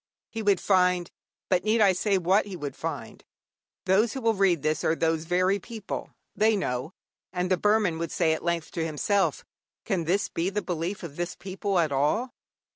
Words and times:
He 0.31 0.41
would 0.41 0.59
find 0.59 1.11
But 1.47 1.63
need 1.63 1.79
I 1.79 1.93
say 1.93 2.17
what 2.17 2.47
he 2.47 2.55
would 2.55 2.75
find? 2.75 3.23
Those 3.85 4.13
who 4.13 4.21
will 4.21 4.33
read 4.33 4.63
this 4.63 4.83
are 4.83 4.95
those 4.95 5.25
very 5.25 5.59
people 5.59 6.09
they 6.35 6.55
know. 6.55 6.91
And 7.31 7.51
the 7.51 7.55
Burman 7.57 7.99
would 7.99 8.11
say 8.11 8.33
at 8.33 8.43
length 8.43 8.71
to 8.71 8.83
himself, 8.83 9.45
Can 9.85 10.05
this 10.05 10.27
be 10.27 10.49
the 10.49 10.63
belief 10.63 11.03
of 11.03 11.17
this 11.17 11.35
people 11.35 11.77
at 11.77 11.91
all? 11.91 12.31